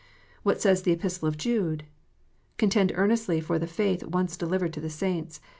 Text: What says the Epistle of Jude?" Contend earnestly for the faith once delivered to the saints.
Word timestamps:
What 0.41 0.59
says 0.59 0.81
the 0.81 0.93
Epistle 0.93 1.27
of 1.27 1.37
Jude?" 1.37 1.83
Contend 2.57 2.91
earnestly 2.95 3.39
for 3.39 3.59
the 3.59 3.67
faith 3.67 4.03
once 4.03 4.35
delivered 4.35 4.73
to 4.73 4.81
the 4.81 4.89
saints. 4.89 5.39